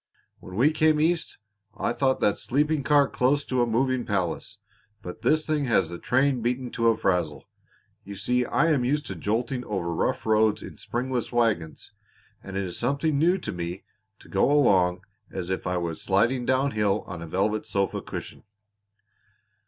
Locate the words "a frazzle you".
6.87-8.15